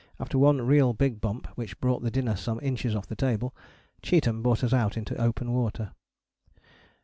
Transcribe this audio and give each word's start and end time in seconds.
after 0.19 0.35
one 0.35 0.59
real 0.63 0.93
big 0.93 1.21
bump 1.21 1.45
which 1.53 1.79
brought 1.79 2.01
the 2.01 2.09
dinner 2.09 2.35
some 2.35 2.59
inches 2.63 2.95
off 2.95 3.05
the 3.05 3.15
table, 3.15 3.53
Cheetham 4.01 4.41
brought 4.41 4.63
us 4.63 4.73
out 4.73 4.97
into 4.97 5.13
open 5.21 5.51
water." 5.53 5.91